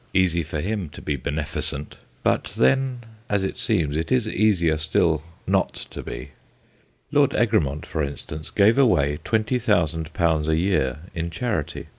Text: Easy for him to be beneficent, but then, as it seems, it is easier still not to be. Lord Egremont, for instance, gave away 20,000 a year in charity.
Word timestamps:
Easy 0.15 0.41
for 0.41 0.61
him 0.61 0.89
to 0.89 0.99
be 0.99 1.15
beneficent, 1.15 1.95
but 2.23 2.45
then, 2.57 3.03
as 3.29 3.43
it 3.43 3.59
seems, 3.59 3.95
it 3.95 4.11
is 4.11 4.27
easier 4.27 4.75
still 4.79 5.21
not 5.45 5.75
to 5.75 6.01
be. 6.01 6.31
Lord 7.11 7.35
Egremont, 7.35 7.85
for 7.85 8.01
instance, 8.01 8.49
gave 8.49 8.79
away 8.79 9.19
20,000 9.23 10.09
a 10.17 10.55
year 10.55 11.01
in 11.13 11.29
charity. 11.29 11.85